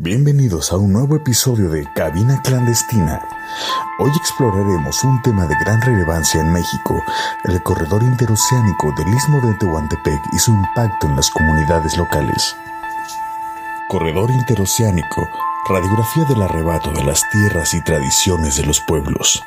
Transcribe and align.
Bienvenidos 0.00 0.70
a 0.70 0.76
un 0.76 0.92
nuevo 0.92 1.16
episodio 1.16 1.70
de 1.70 1.84
Cabina 1.92 2.40
Clandestina. 2.44 3.20
Hoy 3.98 4.12
exploraremos 4.16 5.02
un 5.02 5.20
tema 5.22 5.48
de 5.48 5.56
gran 5.56 5.82
relevancia 5.82 6.40
en 6.40 6.52
México, 6.52 7.02
el 7.42 7.60
corredor 7.64 8.04
interoceánico 8.04 8.94
del 8.96 9.12
Istmo 9.12 9.40
de 9.40 9.54
Tehuantepec 9.54 10.20
y 10.32 10.38
su 10.38 10.52
impacto 10.52 11.08
en 11.08 11.16
las 11.16 11.28
comunidades 11.30 11.96
locales. 11.96 12.54
Corredor 13.88 14.30
interoceánico, 14.30 15.26
radiografía 15.68 16.26
del 16.26 16.42
arrebato 16.42 16.92
de 16.92 17.02
las 17.02 17.28
tierras 17.32 17.74
y 17.74 17.82
tradiciones 17.82 18.56
de 18.56 18.66
los 18.66 18.80
pueblos. 18.82 19.42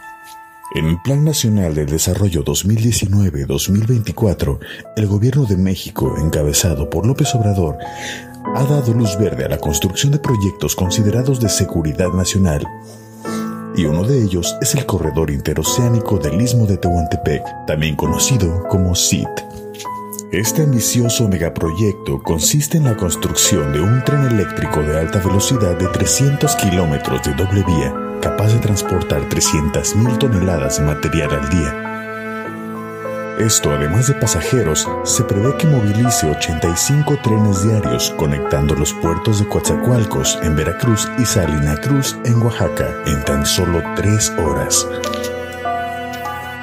En 0.74 0.86
el 0.86 1.02
Plan 1.02 1.24
Nacional 1.24 1.76
de 1.76 1.86
Desarrollo 1.86 2.44
2019-2024, 2.44 4.60
el 4.98 5.08
Gobierno 5.08 5.46
de 5.46 5.56
México, 5.56 6.18
encabezado 6.18 6.90
por 6.90 7.06
López 7.06 7.34
Obrador, 7.36 7.78
ha 8.56 8.64
dado 8.64 8.94
luz 8.94 9.18
verde 9.18 9.46
a 9.46 9.50
la 9.50 9.58
construcción 9.58 10.12
de 10.12 10.20
proyectos 10.20 10.76
considerados 10.76 11.40
de 11.40 11.50
seguridad 11.50 12.10
nacional. 12.10 12.68
Y 13.76 13.86
uno 13.86 14.04
de 14.04 14.22
ellos 14.22 14.56
es 14.62 14.76
el 14.76 14.86
corredor 14.86 15.32
interoceánico 15.32 16.18
del 16.18 16.42
Istmo 16.42 16.66
de 16.66 16.78
Tehuantepec, 16.78 17.44
también 17.66 17.96
conocido 17.96 18.68
como 18.68 18.96
CIT. 18.96 19.30
Este 20.32 20.64
ambicioso 20.64 21.28
megaproyecto 21.28 22.22
consiste 22.22 22.78
en 22.78 22.86
la 22.86 22.98
construcción 22.98 23.74
de 23.74 23.82
un 23.82 24.04
tren 24.04 24.26
eléctrico 24.26 24.82
de 24.82 24.98
alta 24.98 25.20
velocidad 25.20 25.78
de 25.78 25.88
300 25.88 26.56
kilómetros 26.56 27.24
de 27.24 27.34
doble 27.34 27.64
vía, 27.64 27.94
capaz 28.22 28.54
de 28.54 28.60
transportar 28.60 29.28
300.000 29.30 30.18
toneladas 30.18 30.78
de 30.80 30.86
material 30.86 31.32
al 31.32 31.50
día 31.50 31.91
esto, 33.40 33.72
además 33.72 34.08
de 34.08 34.14
pasajeros, 34.14 34.88
se 35.04 35.24
prevé 35.24 35.56
que 35.58 35.68
movilice 35.68 36.30
85 36.30 37.20
trenes 37.24 37.64
diarios 37.64 38.14
conectando 38.18 38.76
los 38.76 38.94
puertos 38.94 39.40
de 39.40 39.48
Coatzacoalcos 39.48 40.40
en 40.44 40.56
Veracruz 40.56 41.10
y 41.18 41.26
Salina 41.26 41.76
Cruz 41.78 42.18
en 42.26 42.42
Oaxaca 42.42 42.94
en 43.06 43.24
tan 43.26 43.46
solo 43.46 43.82
tres 43.96 44.32
horas. 44.38 44.88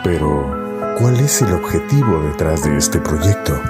Pero, 0.04 0.96
¿cuál 0.98 1.18
es 1.20 1.42
el 1.42 1.52
objetivo 1.52 2.22
detrás 2.22 2.62
de 2.62 2.76
este 2.76 3.00
proyecto? 3.00 3.60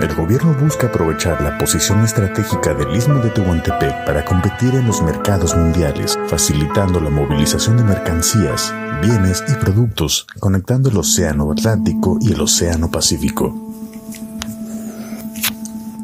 El 0.00 0.14
gobierno 0.14 0.54
busca 0.60 0.88
aprovechar 0.88 1.40
la 1.40 1.56
posición 1.56 2.04
estratégica 2.04 2.74
del 2.74 2.94
istmo 2.94 3.14
de 3.20 3.30
Tehuantepec 3.30 4.04
para 4.04 4.26
competir 4.26 4.74
en 4.74 4.86
los 4.86 5.02
mercados 5.02 5.56
mundiales, 5.56 6.18
facilitando 6.28 7.00
la 7.00 7.08
movilización 7.08 7.78
de 7.78 7.84
mercancías, 7.84 8.74
bienes 9.00 9.42
y 9.48 9.54
productos, 9.54 10.26
conectando 10.38 10.90
el 10.90 10.98
Océano 10.98 11.50
Atlántico 11.50 12.18
y 12.20 12.32
el 12.32 12.40
Océano 12.42 12.90
Pacífico. 12.90 13.54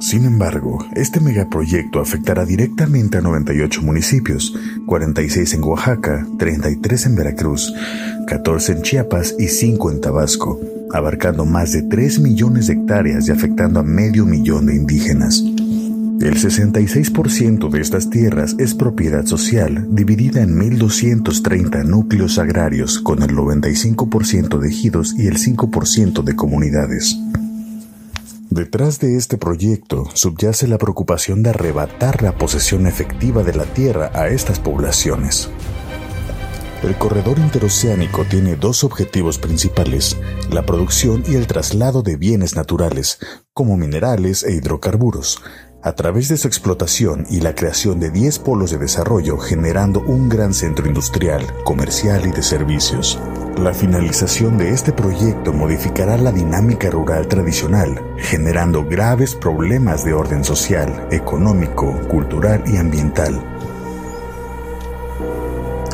Sin 0.00 0.24
embargo, 0.24 0.84
este 0.94 1.20
megaproyecto 1.20 2.00
afectará 2.00 2.46
directamente 2.46 3.18
a 3.18 3.20
98 3.20 3.82
municipios, 3.82 4.54
46 4.86 5.54
en 5.54 5.64
Oaxaca, 5.64 6.26
33 6.38 7.06
en 7.06 7.14
Veracruz, 7.14 7.72
14 8.26 8.72
en 8.72 8.82
Chiapas 8.82 9.34
y 9.38 9.48
5 9.48 9.90
en 9.90 10.00
Tabasco, 10.00 10.58
abarcando 10.92 11.44
más 11.44 11.72
de 11.72 11.82
3 11.82 12.20
millones 12.20 12.66
de 12.66 12.74
hectáreas 12.74 13.28
y 13.28 13.32
afectando 13.32 13.80
a 13.80 13.82
medio 13.82 14.26
millón 14.26 14.66
de 14.66 14.76
indígenas. 14.76 15.42
El 16.22 16.36
66% 16.36 17.68
de 17.68 17.80
estas 17.80 18.08
tierras 18.08 18.54
es 18.58 18.74
propiedad 18.74 19.26
social, 19.26 19.88
dividida 19.90 20.42
en 20.42 20.56
1.230 20.56 21.84
núcleos 21.84 22.38
agrarios, 22.38 23.00
con 23.00 23.22
el 23.24 23.30
95% 23.30 24.58
de 24.58 24.68
ejidos 24.68 25.14
y 25.18 25.26
el 25.26 25.38
5% 25.38 26.22
de 26.22 26.36
comunidades. 26.36 27.18
Detrás 28.50 29.00
de 29.00 29.16
este 29.16 29.38
proyecto 29.38 30.08
subyace 30.14 30.68
la 30.68 30.76
preocupación 30.78 31.42
de 31.42 31.50
arrebatar 31.50 32.22
la 32.22 32.36
posesión 32.36 32.86
efectiva 32.86 33.42
de 33.42 33.54
la 33.54 33.64
tierra 33.64 34.10
a 34.14 34.28
estas 34.28 34.60
poblaciones. 34.60 35.50
El 36.82 36.98
corredor 36.98 37.38
interoceánico 37.38 38.24
tiene 38.24 38.56
dos 38.56 38.82
objetivos 38.82 39.38
principales, 39.38 40.16
la 40.50 40.66
producción 40.66 41.22
y 41.28 41.36
el 41.36 41.46
traslado 41.46 42.02
de 42.02 42.16
bienes 42.16 42.56
naturales, 42.56 43.20
como 43.54 43.76
minerales 43.76 44.42
e 44.42 44.52
hidrocarburos, 44.54 45.40
a 45.80 45.92
través 45.92 46.28
de 46.28 46.36
su 46.36 46.48
explotación 46.48 47.24
y 47.30 47.40
la 47.40 47.54
creación 47.54 48.00
de 48.00 48.10
10 48.10 48.40
polos 48.40 48.72
de 48.72 48.78
desarrollo 48.78 49.38
generando 49.38 50.00
un 50.00 50.28
gran 50.28 50.54
centro 50.54 50.88
industrial, 50.88 51.46
comercial 51.62 52.26
y 52.26 52.32
de 52.32 52.42
servicios. 52.42 53.16
La 53.58 53.72
finalización 53.74 54.58
de 54.58 54.70
este 54.70 54.92
proyecto 54.92 55.52
modificará 55.52 56.16
la 56.16 56.32
dinámica 56.32 56.90
rural 56.90 57.28
tradicional, 57.28 58.00
generando 58.16 58.84
graves 58.84 59.36
problemas 59.36 60.04
de 60.04 60.14
orden 60.14 60.42
social, 60.42 61.06
económico, 61.12 61.96
cultural 62.08 62.64
y 62.66 62.76
ambiental 62.76 63.51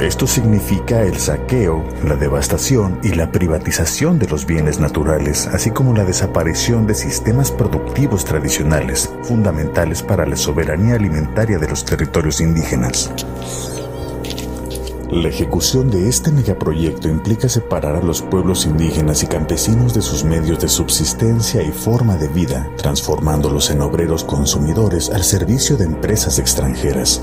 esto 0.01 0.27
significa 0.27 1.03
el 1.03 1.19
saqueo, 1.19 1.85
la 2.05 2.15
devastación 2.15 3.01
y 3.03 3.15
la 3.15 3.33
privatización 3.33 4.19
de 4.19 4.29
los 4.29 4.47
bienes 4.47 4.79
naturales, 4.79 5.49
así 5.49 5.71
como 5.71 5.93
la 5.93 6.05
desaparición 6.05 6.87
de 6.87 6.95
sistemas 6.95 7.51
productivos 7.51 8.25
tradicionales, 8.25 9.11
fundamentales 9.23 10.03
para 10.03 10.25
la 10.25 10.37
soberanía 10.37 10.95
alimentaria 10.95 11.59
de 11.59 11.69
los 11.69 11.85
territorios 11.85 12.41
indígenas. 12.41 13.11
La 15.11 15.29
ejecución 15.29 15.91
de 15.91 16.09
este 16.09 16.31
megaproyecto 16.31 17.09
implica 17.09 17.49
separar 17.49 17.97
a 17.97 18.03
los 18.03 18.21
pueblos 18.23 18.67
indígenas 18.67 19.23
y 19.23 19.27
campesinos 19.27 19.95
de 19.95 20.03
sus 20.03 20.23
medios 20.23 20.61
de 20.61 20.69
subsistencia 20.69 21.63
y 21.63 21.73
forma 21.73 22.17
de 22.17 22.29
vida, 22.29 22.71
transformándolos 22.77 23.71
en 23.71 23.81
obreros 23.81 24.23
consumidores 24.23 25.11
al 25.11 25.25
servicio 25.25 25.77
de 25.77 25.87
empresas 25.87 26.39
extranjeras. 26.39 27.23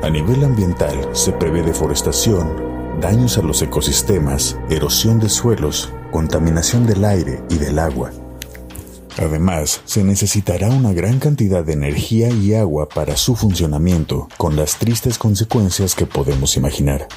A 0.00 0.10
nivel 0.10 0.44
ambiental 0.44 1.10
se 1.12 1.32
prevé 1.32 1.62
deforestación, 1.62 3.00
daños 3.00 3.36
a 3.36 3.42
los 3.42 3.60
ecosistemas, 3.62 4.56
erosión 4.70 5.18
de 5.18 5.28
suelos, 5.28 5.92
contaminación 6.12 6.86
del 6.86 7.04
aire 7.04 7.42
y 7.50 7.56
del 7.56 7.80
agua. 7.80 8.12
Además, 9.18 9.80
se 9.84 10.04
necesitará 10.04 10.68
una 10.68 10.92
gran 10.92 11.18
cantidad 11.18 11.64
de 11.64 11.72
energía 11.72 12.30
y 12.30 12.54
agua 12.54 12.88
para 12.88 13.16
su 13.16 13.34
funcionamiento, 13.34 14.28
con 14.36 14.54
las 14.54 14.76
tristes 14.76 15.18
consecuencias 15.18 15.96
que 15.96 16.06
podemos 16.06 16.56
imaginar. 16.56 17.08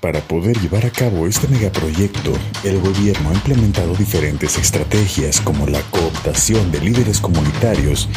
Para 0.00 0.20
poder 0.20 0.60
llevar 0.60 0.86
a 0.86 0.90
cabo 0.90 1.26
este 1.26 1.48
megaproyecto, 1.48 2.32
el 2.62 2.80
gobierno 2.80 3.30
ha 3.30 3.34
implementado 3.34 3.94
diferentes 3.94 4.56
estrategias 4.56 5.40
como 5.40 5.66
la 5.66 5.80
cooptación 5.90 6.70
de 6.70 6.80
líderes 6.80 7.20
comunitarios 7.20 8.08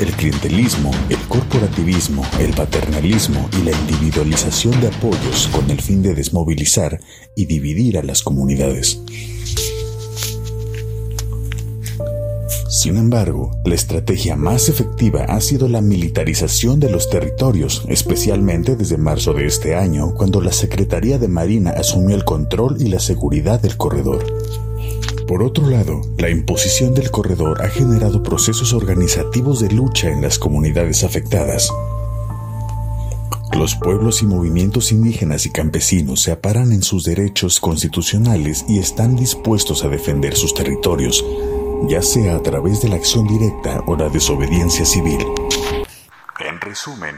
el 0.00 0.12
clientelismo, 0.12 0.90
el 1.10 1.18
corporativismo, 1.28 2.24
el 2.38 2.54
paternalismo 2.54 3.48
y 3.60 3.64
la 3.64 3.72
individualización 3.72 4.80
de 4.80 4.88
apoyos 4.88 5.48
con 5.52 5.70
el 5.70 5.80
fin 5.80 6.02
de 6.02 6.14
desmovilizar 6.14 6.98
y 7.34 7.44
dividir 7.44 7.98
a 7.98 8.02
las 8.02 8.22
comunidades. 8.22 8.98
Sin 12.70 12.96
embargo, 12.96 13.50
la 13.64 13.74
estrategia 13.74 14.36
más 14.36 14.70
efectiva 14.70 15.24
ha 15.24 15.40
sido 15.42 15.68
la 15.68 15.82
militarización 15.82 16.80
de 16.80 16.88
los 16.88 17.10
territorios, 17.10 17.84
especialmente 17.88 18.76
desde 18.76 18.96
marzo 18.96 19.34
de 19.34 19.44
este 19.44 19.74
año, 19.74 20.14
cuando 20.14 20.40
la 20.40 20.52
Secretaría 20.52 21.18
de 21.18 21.28
Marina 21.28 21.72
asumió 21.72 22.16
el 22.16 22.24
control 22.24 22.80
y 22.80 22.88
la 22.88 23.00
seguridad 23.00 23.60
del 23.60 23.76
corredor. 23.76 24.24
Por 25.30 25.44
otro 25.44 25.70
lado, 25.70 26.00
la 26.18 26.28
imposición 26.28 26.92
del 26.92 27.12
corredor 27.12 27.62
ha 27.62 27.68
generado 27.68 28.20
procesos 28.20 28.72
organizativos 28.72 29.60
de 29.60 29.70
lucha 29.70 30.08
en 30.08 30.22
las 30.22 30.40
comunidades 30.40 31.04
afectadas. 31.04 31.70
Los 33.52 33.76
pueblos 33.76 34.22
y 34.22 34.26
movimientos 34.26 34.90
indígenas 34.90 35.46
y 35.46 35.52
campesinos 35.52 36.20
se 36.22 36.32
aparan 36.32 36.72
en 36.72 36.82
sus 36.82 37.04
derechos 37.04 37.60
constitucionales 37.60 38.64
y 38.68 38.80
están 38.80 39.14
dispuestos 39.14 39.84
a 39.84 39.88
defender 39.88 40.34
sus 40.34 40.52
territorios, 40.52 41.24
ya 41.86 42.02
sea 42.02 42.34
a 42.34 42.42
través 42.42 42.82
de 42.82 42.88
la 42.88 42.96
acción 42.96 43.28
directa 43.28 43.84
o 43.86 43.94
la 43.94 44.08
desobediencia 44.08 44.84
civil. 44.84 45.24
En 46.40 46.60
resumen, 46.60 47.14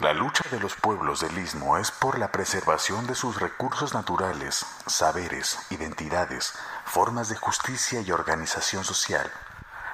la 0.00 0.12
lucha 0.12 0.44
de 0.50 0.60
los 0.60 0.74
pueblos 0.74 1.20
del 1.20 1.38
Istmo 1.38 1.78
es 1.78 1.90
por 1.90 2.18
la 2.18 2.30
preservación 2.30 3.06
de 3.06 3.14
sus 3.14 3.40
recursos 3.40 3.94
naturales, 3.94 4.66
saberes, 4.86 5.58
identidades, 5.70 6.52
formas 6.84 7.30
de 7.30 7.36
justicia 7.36 8.02
y 8.02 8.10
organización 8.10 8.84
social, 8.84 9.30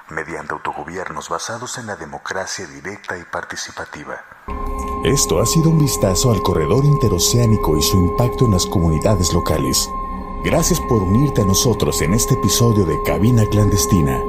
mediante 0.09 0.53
autogobiernos 0.53 1.29
basados 1.29 1.77
en 1.77 1.87
la 1.87 1.95
democracia 1.95 2.67
directa 2.67 3.17
y 3.17 3.23
participativa. 3.23 4.25
Esto 5.05 5.39
ha 5.39 5.45
sido 5.45 5.69
un 5.69 5.79
vistazo 5.79 6.31
al 6.31 6.43
corredor 6.43 6.83
interoceánico 6.83 7.77
y 7.77 7.81
su 7.81 7.95
impacto 7.97 8.45
en 8.45 8.51
las 8.51 8.65
comunidades 8.65 9.31
locales. 9.33 9.89
Gracias 10.43 10.81
por 10.81 11.01
unirte 11.01 11.43
a 11.43 11.45
nosotros 11.45 12.01
en 12.01 12.13
este 12.13 12.33
episodio 12.33 12.85
de 12.85 13.01
Cabina 13.03 13.45
Clandestina. 13.45 14.19